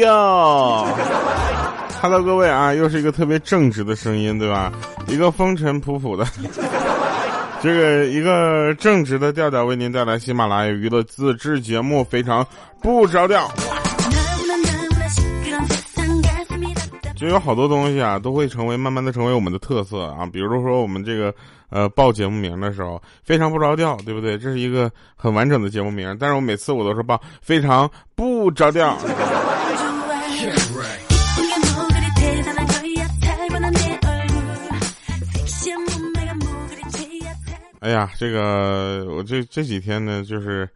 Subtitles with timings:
[0.00, 0.86] 掉。
[2.02, 4.72] Hello，各位啊，又是一个特别正直的声音，对吧？
[5.06, 6.26] 一个风尘仆仆的，
[7.60, 12.46] 这个一个正直的调调为您带来喜马拉雅娱乐自制节目，非常
[12.80, 13.50] 不着调。
[17.14, 20.26] 就有好多东西啊，都会成为慢慢的成为我们的特色啊。
[20.32, 21.34] 比如说我们这个
[21.68, 24.38] 呃报节目名的时候，非常不着调，对不对？
[24.38, 28.96] 这是一个很完整的节目名，但是我每次我都是报非常不着调。
[37.90, 40.68] 哎呀，这个我这这几天呢，就是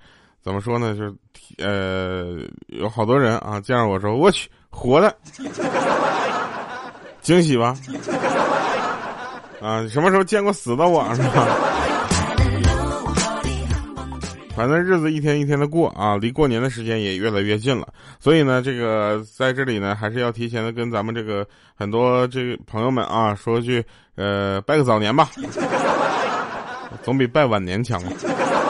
[0.42, 1.14] 怎么说呢，就是
[1.58, 5.16] 呃有好多人啊见着我说，我去活的。
[7.22, 7.76] 惊喜吧，
[9.62, 11.46] 啊，什么时候见过死的我是吧？
[14.56, 17.86] 反正日子一天一天的过啊，离过年的时间也越来越近了。
[18.18, 23.84] 所以呢，这个在这里呢，还是要提前的跟咱们这个很多这个朋友们啊，说句
[24.16, 25.30] 呃，拜个早年吧，
[27.02, 28.02] 总比拜晚年强。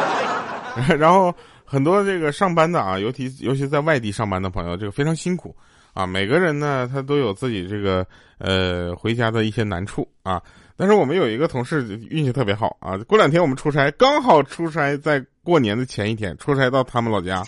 [0.98, 5.54] 然后很多这个上班的啊，尤其尤其在外地上班的朋友，这个非常辛苦。
[5.92, 8.04] 啊，每个人呢，他都有自己这个
[8.38, 10.42] 呃回家的一些难处啊。
[10.76, 17.44] 但是我们有一个同事运气特别好啊，过两天我们出差，刚好出差在过年的前一天出差到他们老家，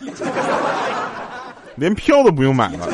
[1.74, 2.86] 连票都不用买了。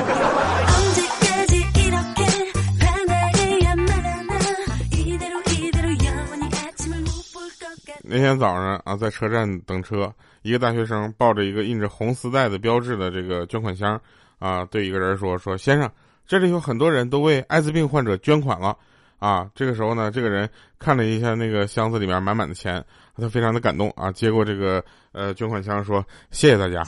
[8.15, 13.99] 那天早上啊，在车站等车，一个大学生抱着一个印着红丝带的标志的这个捐款箱。
[14.39, 15.91] 啊，对一个人说说，先生，
[16.27, 18.77] 这里有很多人都为艾滋病患者捐款了，
[19.19, 22.85] 啊，这个时候呢，这个人看了一下那个箱子里面满满的钱，
[23.17, 26.83] 他非常的感动啊，接过这个呃捐款箱说，谢谢大家。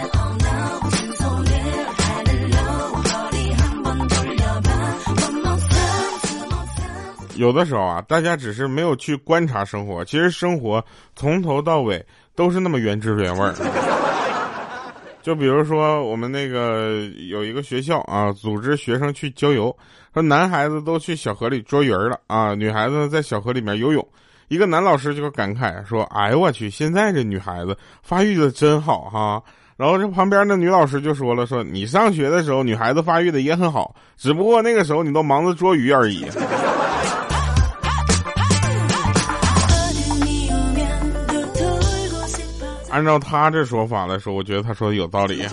[7.36, 12.04] 有的时候啊，大家只是没有去观察生活，其实生活从头到尾
[12.34, 13.54] 都是那么原汁原味儿。
[15.22, 19.76] 就比如说，我们那个有一个学校啊，组织学生去郊游，
[20.14, 24.06] 说男孩子都去小河里捉鱼了啊，女孩子在小河里面游泳。
[24.46, 29.42] 一个男老师就感慨说：“哎呦我去，现在这女孩子发育的真好哈。”
[29.76, 36.24] 然后这旁边的女老师就说了：“说你上学的时候，女孩子发育的也很好，只不过那个时候你都忙着捉鱼而已。”
[42.96, 45.46] 按照他这说法来说，我觉得他说的有道理。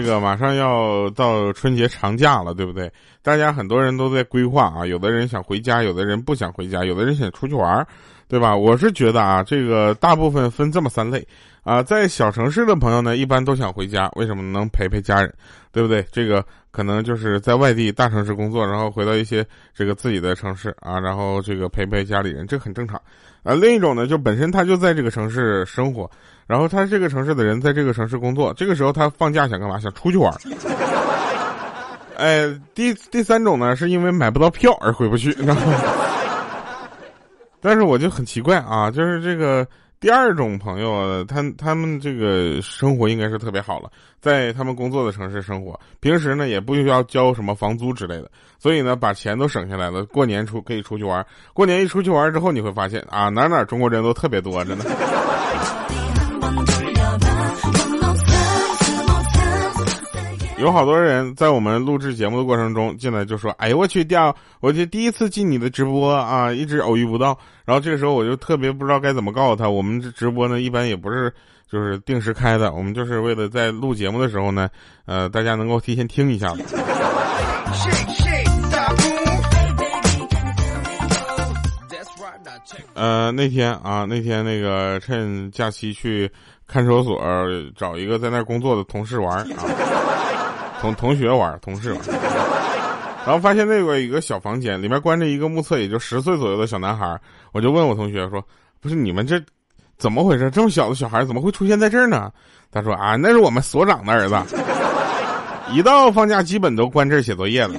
[0.00, 2.90] 这个马上要到春节长假了，对不对？
[3.20, 7.84] 大家很多人都在规划啊，有的人想回家，有的人不想回家，有的人想出去玩，
[8.28, 8.56] 对吧？
[8.56, 11.26] 我是觉得啊，这个大部分分这么三类
[11.64, 15.34] 啊，在小城市的朋友呢，一般都想回家，为什么能陪陪家人，
[15.72, 16.06] 对不对？
[16.12, 16.44] 这个。
[16.70, 19.44] 可能就是在外地大城市工作，然后回到一些
[19.74, 23.00] 这个自己的城市啊，然后这个陪陪家里人，这很正常。
[23.48, 26.10] 啊，另一种呢，就本身他就在这个城市生活，
[26.46, 29.78] 然后他这个城市的人在这个城市工作，这个时候他放假想干嘛？
[29.78, 30.30] 想出去玩。
[32.18, 35.62] 哎，第第三种呢，是因为买不到票而回不去，知道吗？
[37.62, 39.66] 但是我就很奇怪啊，就是这个。
[40.00, 51.26] 第二种朋友，他他们这个生活应该是特别好了，在他们工作的城市生活，平时呢也不需要交什么房租之类的，所以呢把钱都省下来了，过年出可以出去玩。
[51.52, 54.84] 过年一出去玩之后，你会发现啊，哪哪中国人都特别多，真的。
[60.60, 71.32] 有好多人在我们录制节目的过程中进来就说：“哎呦我去掉，我就第一次进你的直播啊，一直偶遇不到。”然后这个时候我就特别不知道该怎么告诉他，我们这直播呢一般也不是
[71.70, 74.68] 就是定时开的，我们就是为了在录节目的时候呢，
[75.06, 76.52] 呃，大家能够提前听一下。
[82.94, 86.28] 呃，那天啊，那天那个趁假期去
[86.66, 87.16] 看守所
[87.76, 90.17] 找一个在那工作的同事玩啊。
[90.80, 92.00] 同同学玩，同事玩，
[93.26, 97.18] 然后发现那个有一个小房间，里面关着一个目测也就十岁左右的小男孩。
[97.52, 98.42] 我就问我同学说
[98.80, 99.40] ：“不是你们这
[99.98, 100.50] 怎么回事？
[100.50, 102.30] 这么小的小孩怎么会出现在这儿呢？”
[102.70, 104.36] 他说：“啊，那是我们所长的儿子，
[105.72, 107.74] 一到放假基本都关这儿写作业了。”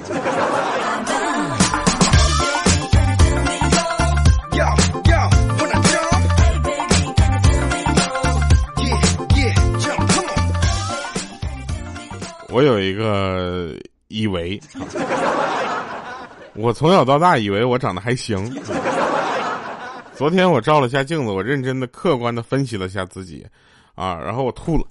[12.52, 13.74] 我有一个
[14.08, 14.60] 以为，
[16.54, 18.52] 我从小到大以为我长得还行，
[20.14, 23.46] 昨天我照了下镜子，我认真的、客观的分析了下自己，
[23.94, 24.84] 啊，然后我吐了。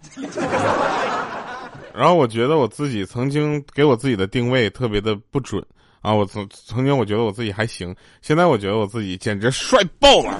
[1.94, 5.61] 然后我觉得我自己曾经给我自己的定位特别的不准。
[6.01, 10.39] 啊，我曾曾经我觉得我自己还行，现在我觉得我自己简直帅爆了。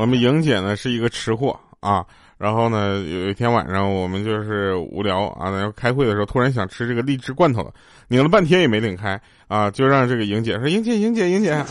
[0.00, 2.02] 我们莹姐呢是一个吃货啊，
[2.38, 7.70] 然后呢有一天晚上我们就是无聊啊，然后开会的时候突然想吃这个荔枝罐头了，
[8.08, 11.62] 拧了半天也没拧开啊，就让这个莹姐说：“莹姐，莹姐，莹姐，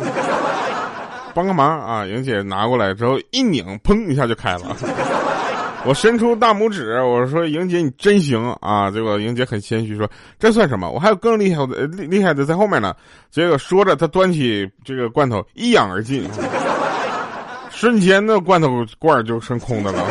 [1.34, 4.78] 帮个忙啊！”莹姐拿过来之后一拧，砰一下就开了。
[5.86, 10.92] 我伸出大拇指，我说：“莹姐你真行啊！”结果莹姐很谦虚说：“这算什么？
[10.92, 12.94] 我还有更厉害的厉害的在后面呢。”
[13.32, 16.30] 结果说着，她端起这个罐头一仰而尽。
[17.80, 20.04] 瞬间，那罐头罐就剩空的了。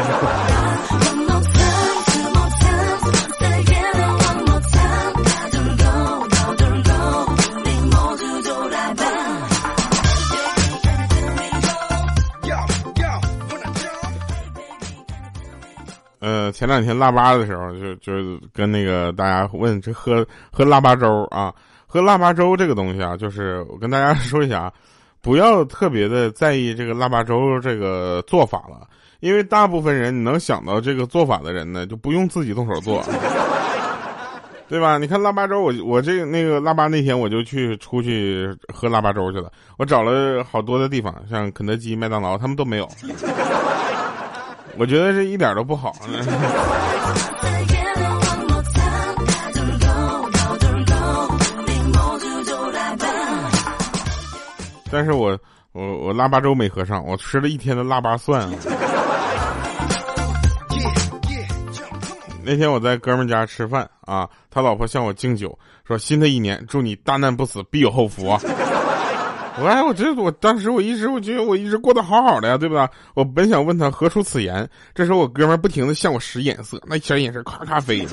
[16.21, 18.13] 呃，前两天腊八的时候，就就
[18.55, 21.53] 跟那个大家问，这喝喝腊八粥啊，
[21.87, 24.73] 喝腊八粥这个东西啊，就是我跟大家说一下啊。
[25.29, 28.89] 不要特别的在意这个腊八粥这个做法了，
[29.21, 33.05] 因为大部分人你能想到这个做法的人呢，就不用自己动手做，
[34.71, 34.97] 对吧？
[34.97, 42.89] 你看腊八粥，我我这个那个腊八那天我就去出去喝腊八粥去了，我找了好多的地方，像肯德基、麦当劳，他们都没有，
[44.81, 45.93] 我觉得这一点都不好。
[54.91, 55.39] 但是我
[55.73, 58.49] 我我腊八粥没喝上，我吃了一天的腊八蒜。
[62.45, 65.57] 那天我在哥们家吃饭啊，他老婆向我敬酒，
[65.87, 68.41] 说新的一年祝你大难不死，必有后福啊！
[69.61, 72.89] 我哎，我这我当时我一直我觉得我一直过得好好的呀，对吧？
[73.13, 78.07] 我本想问他何出此言，这时候我哥们不停的向我使眼色，那小眼神咔咔飞，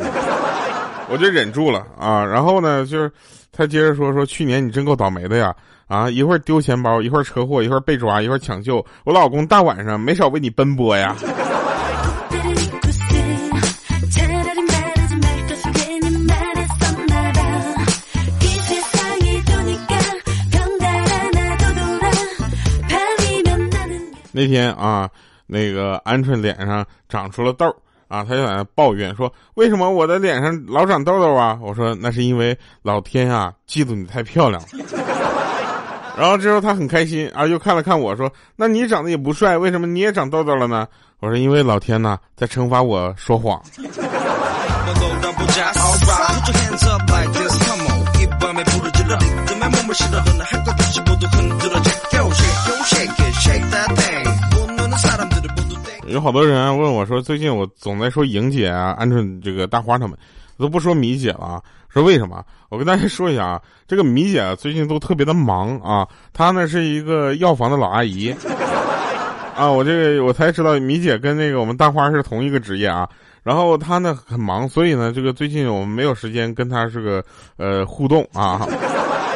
[1.07, 2.25] 我就忍住了啊。
[2.25, 3.09] 然后呢，就是
[3.55, 5.55] 他接着说说去年你真够倒霉的呀。
[5.87, 6.09] 啊！
[6.09, 8.83] 一会儿丢钱包，一会儿车祸，一会儿被抓，一会儿抢救。
[9.03, 11.15] 我老公大晚上没少为你奔波呀。
[24.31, 25.07] 那天啊，
[25.45, 27.75] 那个鹌鹑脸上长出了痘儿
[28.07, 34.67] 啊，他就在那抱怨说：“为什么我的脸上老长痘痘啊？”我说：“那是因为老天啊，嫉妒你太漂亮了。
[36.17, 40.87] ”然后之后他很开心啊，又看了看我说：“那你长得也不帅，为什么你也长痘痘了呢？”
[41.19, 43.61] 我说：“因为老天呐在惩罚我说谎。”
[56.15, 60.17] 有好多人问我说：“最近我总在说莹姐啊、鹌鹑这个大花他们。”
[60.57, 62.41] 都不说米姐了，说为什么？
[62.69, 68.33] 我跟大家说一下啊，这个米姐最近都特别的忙啊，她呢是一个药房的老阿姨，
[69.53, 73.05] 啊，我这个我才知道米姐跟那个我们大花是同一个职业啊，
[73.43, 77.21] 然后她呢很忙，所以呢这个最近我们没有时间跟她是个
[77.57, 78.65] 呃互动啊，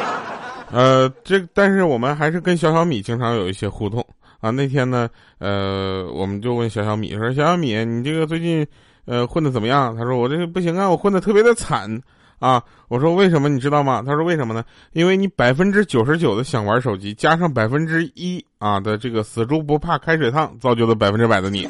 [0.72, 4.02] 呃这但是我们还是跟小小米经常有一些互动
[4.40, 8.66] 啊，那天呢呃我们就问小小米说小小米你这个最近。
[9.06, 9.96] 呃，混的怎么样？
[9.96, 12.00] 他说我这个不行啊，我混的特别的惨
[12.38, 12.62] 啊。
[12.86, 13.48] 我说为什么？
[13.48, 14.04] 你知道吗？
[14.06, 14.62] 他说为什么呢？
[14.92, 21.66] 因为你百分之九十九的想玩手机，加上百分之一啊的这个死猪不怕开水烫，造就了百分之百的你。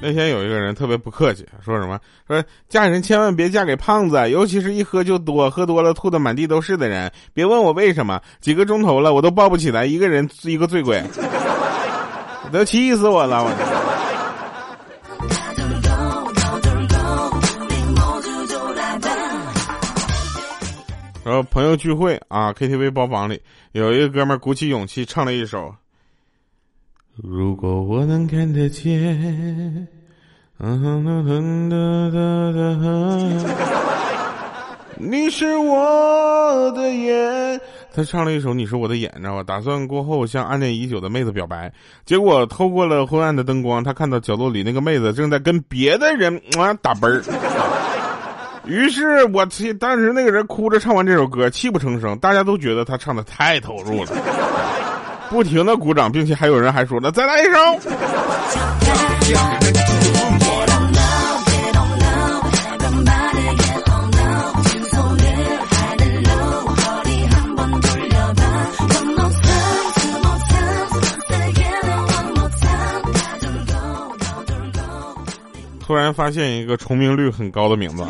[0.00, 7.10] 那天有一个人特别不客气，说什么说嫁人千万别嫁给胖子，尤其是一喝就多，喝多了吐的满地都是的人。
[7.34, 11.02] 别问我为什么，几个钟头了我都抱不起来一个人一个醉鬼，
[12.52, 13.42] 都气死我了！
[13.42, 13.50] 我。
[21.24, 25.74] 然后朋友聚会啊，KTV 包房里有一个哥们鼓起勇气唱了一首。
[27.20, 29.88] 如果我能看得见，
[34.96, 37.60] 你是我的眼。
[37.92, 39.42] 他唱了一首《你是我的眼》，知道吧？
[39.42, 41.72] 打算过后向暗恋已久的妹子表白，
[42.04, 47.20] 结果透过了昏暗的灯光，他看到角落里那个妹子正在跟别的人啊打啵儿。
[48.64, 54.12] 于是我气，当时那个人哭着唱完这首歌，泣不成声，大家都觉得他唱的太投入了。
[55.30, 57.58] 不停的鼓掌，并且还有人还说了再来一首。
[75.80, 78.04] 突然发现一个重名率很高的名字，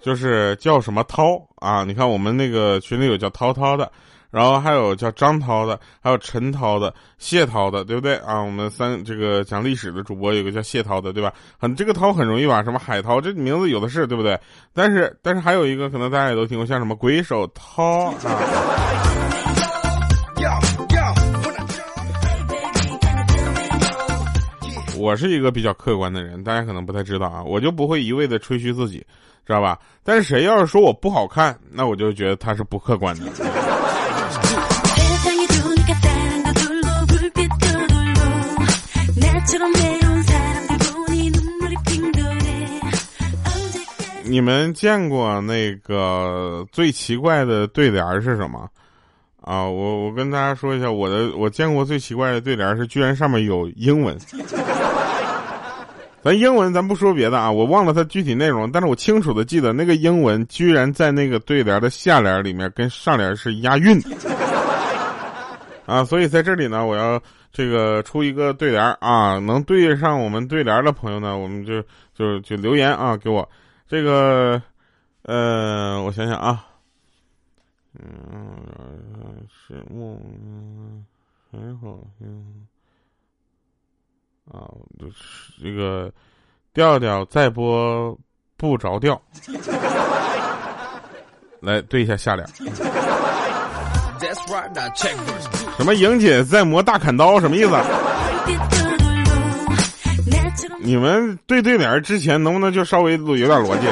[0.00, 1.84] 就是叫什么涛啊？
[1.84, 3.92] 你看我们那个群里有叫涛涛的，
[4.34, 8.40] 然后还有叫张涛的，还有陈涛的、谢涛的，对不对啊？
[8.40, 11.32] 我们三这个讲历史的主播有个叫谢涛的，对吧？
[11.56, 12.60] 很这个涛很容易吧？
[12.64, 14.36] 什么海涛这名字有的是，对不对？
[14.72, 18.14] 但是但是还有一个可能大家也都听过，像什么鬼手涛啊。
[24.98, 28.98] 我是一个比较客观的人，大家可能不太知道啊，我就不会一味的吹嘘自己，
[29.46, 29.78] 知道吧？
[30.02, 33.63] 但是谁要是说我不好看，那我就觉得他是不客观的。
[44.26, 48.68] 你们见过那个最奇怪的对联是什么？
[49.42, 54.16] 啊，我我跟大家说一下，我的我见过最奇怪的对联是，居然上面有英文。
[56.22, 64.00] 咱英文咱不说别的啊，我忘了它具体内容，但是我清楚的记得那个英文居然在那个对联的下联里面跟上联是押韵。
[65.84, 67.20] 啊，所以在这里呢，我要
[67.52, 71.82] 这个出一个对联啊，能对上我们对联的朋友呢，我们就
[72.16, 73.46] 就就留言啊给我。
[73.88, 74.60] 这个，
[75.22, 76.66] 呃，我想想啊。
[77.98, 80.18] 嗯，是梦，
[81.52, 82.66] 很好嗯。
[84.50, 86.12] 啊，就是这个
[86.72, 88.18] 调调再播
[88.56, 89.20] 不着调，
[91.60, 92.46] 来对一下下联。
[95.76, 97.38] 什么莹姐在磨大砍刀？
[97.40, 98.83] 什么意思？
[100.84, 103.86] 你们对对联之前能不能就稍微有点逻辑？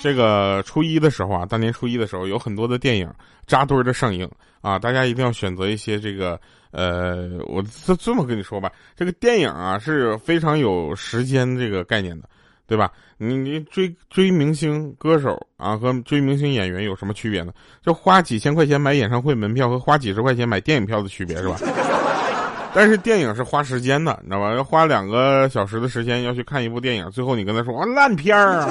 [0.00, 3.12] 这个初一的时候啊，大年初一的时候，有很多的电影
[3.44, 4.30] 扎堆的上映
[4.62, 12.28] 啊，大家一定要选择一些这个呃，我这这么跟你说吧，这个电影啊是非常有时间这个概念的，
[12.70, 12.88] 对吧？
[13.18, 17.52] 你你追追明星歌手啊和追明星演员有什么区别呢？
[17.84, 21.56] 就花几千块钱买演唱会门票和花几十块钱买电影票的区别是吧？
[22.72, 24.54] 但是电影是花时间的，你知道吧？
[24.54, 28.68] 要花两个小时的时间要去看一部电影，最后你跟他说啊烂片儿。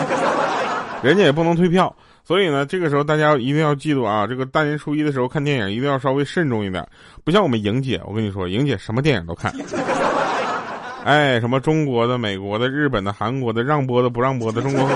[1.04, 1.94] 人家也不能退票，
[2.26, 6.86] 所以呢，这个时候大家一定要记住啊，这个大年初一的时候看电影一定要稍微慎重一点，
[7.24, 9.54] 不像我们莹姐，我跟你说，莹姐什么电影都看，
[11.10, 14.88] 哎，什么中国的、美国的、日本的、韩国的，让播的不让播的，中国。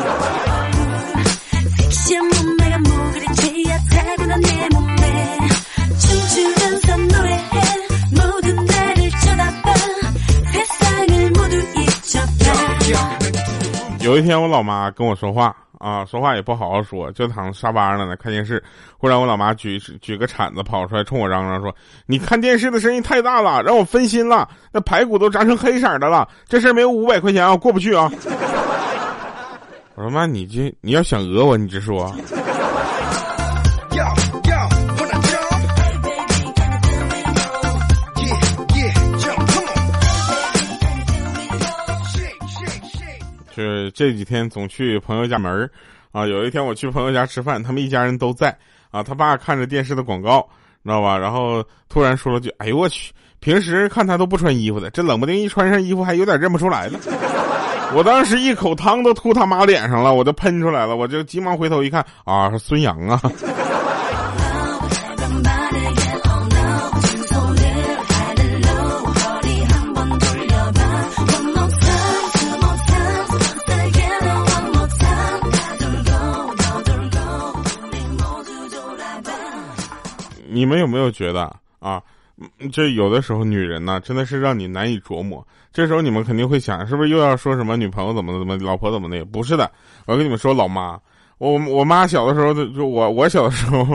[14.02, 15.56] 有一天我老妈跟我说话。
[15.84, 18.64] 啊，说话也不好好说，就躺沙发上呢看电视。
[18.98, 21.76] 忽然我老妈举举个铲子跑出来，冲我嚷嚷说
[22.08, 24.48] ：“你看电视的声音太大了，让我分心了。
[24.72, 28.10] 那排骨都炸成黑色的了，这事儿没有五百块钱啊，过不去啊。
[29.96, 32.16] ”我说妈，你这你要想讹我，你直说。
[43.54, 45.70] 是这几天总去朋友家门，
[46.12, 48.58] 啊，有一天我去朋友家吃饭，他们一家人都在，
[48.90, 50.42] 啊，他爸看着电视的广告，
[50.84, 51.18] 知道吧？
[51.18, 57.00] 然后突然说了句：“哎呦我去，平时看他都不穿衣服的，这冷不丁一穿上衣服还有点认不出来了。
[57.96, 63.22] ”我当时一口汤都吐他妈脸上了，我就喷出来了，我就急忙回头一看，啊，孙杨啊。
[80.54, 82.02] 你们有没有觉得啊？
[82.72, 85.46] 这有的时候女人呢，真的是让你难以琢磨。
[85.72, 89.24] 这时候你们肯定会想，是不是又要说什么女朋友怎么怎么，老婆怎么的？
[89.26, 89.72] 不是的，
[90.06, 91.00] 我跟你们说，老妈，
[91.38, 93.86] 我我妈小的时候就我我小的时候，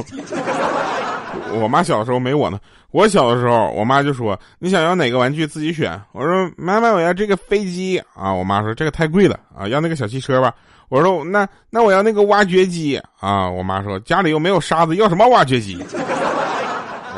[1.61, 2.59] 我妈小的时候没我呢。
[2.91, 10.55] 我小的时候，我妈就说：“你想要哪个玩具自己选。”我说：“妈妈，我要这个飞机啊！”我妈说：“这个太贵了啊，要那个小汽车吧。”
[10.89, 15.85] 我说：“那那我要那个挖掘机啊！”我妈说：“家里又没有沙子，要什么挖掘机？”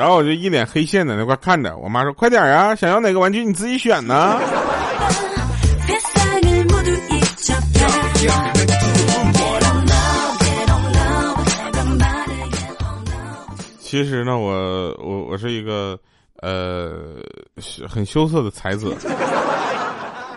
[0.00, 4.40] 然后我就一脸黑线在那块看着我妈说快点啊，想要哪个玩具你自己选呢。
[13.78, 15.98] 其实呢，我我我是一个
[16.40, 16.92] 呃
[17.86, 18.96] 很羞涩的才子，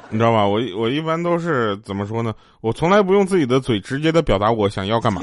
[0.09, 0.45] 你知道吧？
[0.45, 2.33] 我我一般都是怎么说呢？
[2.59, 5.21] 我从来不用自己的嘴直接的表达我想要干嘛。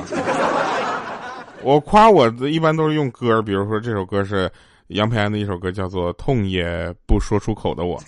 [1.63, 4.51] 我夸我的一般都是用歌，比如说这首歌是
[4.89, 8.01] 杨培安的一首歌，叫做《痛也不说出口的我》。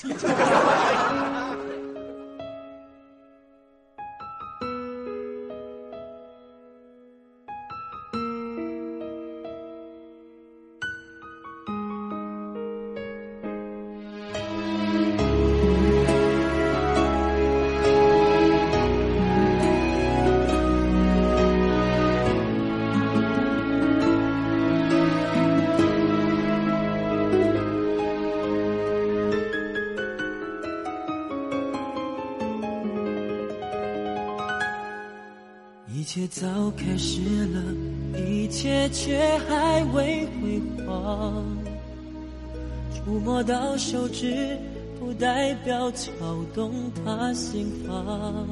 [43.42, 44.56] 到手指，
[44.98, 46.10] 不代表敲
[46.54, 46.72] 动
[47.04, 48.46] 他心房。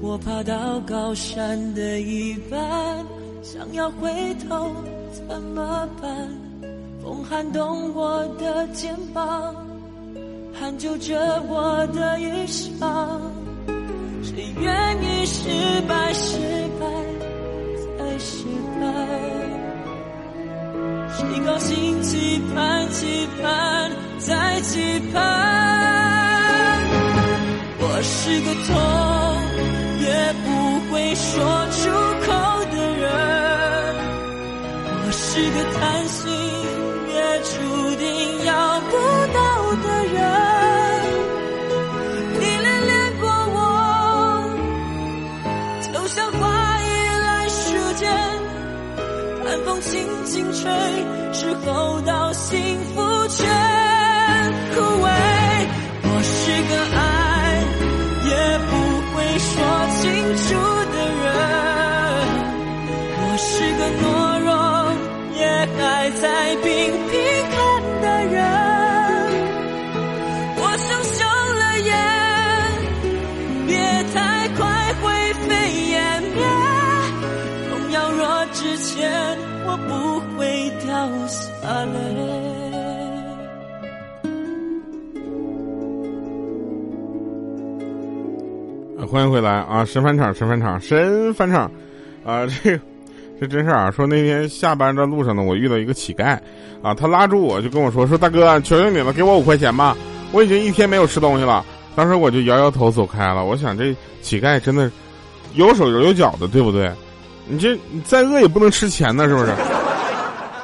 [0.00, 3.04] 我爬到高山的一半，
[3.42, 4.70] 想要回头
[5.12, 6.28] 怎么办？
[7.02, 9.54] 风撼动我的肩膀
[10.60, 12.86] ，hand 救着我的衣裳。
[14.22, 15.48] 谁愿意失
[15.88, 16.38] 败，失
[16.78, 16.86] 败
[17.98, 18.44] 再失
[18.80, 19.27] 败？
[21.18, 25.20] 谁高兴期盼，期盼再期盼？
[27.80, 28.70] 我是个痛
[30.00, 30.06] 也
[30.44, 30.46] 不
[30.92, 31.26] 会说
[31.72, 31.90] 出
[32.24, 32.30] 口
[32.70, 33.10] 的人，
[35.02, 36.22] 我是个贪心
[50.68, 51.97] 轻吹，之后
[78.52, 79.10] 之前。
[79.70, 80.88] 我不会掉
[81.26, 81.98] 下泪。
[89.06, 89.84] 欢迎回来啊！
[89.84, 91.70] 神返场，神返场，神返场
[92.24, 92.46] 啊！
[92.46, 92.80] 这
[93.40, 93.90] 这真事儿啊！
[93.90, 96.38] 说那天下班的路上呢，我遇到一个乞丐
[96.82, 99.94] 啊，他拉住我就跟我说：“说大哥，求求你了，给我五块钱吧！
[100.32, 103.44] 我已经一天没有吃东西了。”当时我就摇摇头走开了。
[103.44, 104.90] 我想这乞丐真的
[105.54, 106.90] 有手有脚的，对不对？
[107.48, 109.52] 你这你再饿也不能吃钱呢，是不是？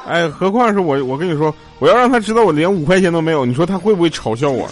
[0.07, 4.69] 哎，何况是我，我跟你说，我要让他知道我连五块钱都没有，你说他会不会嘲笑我？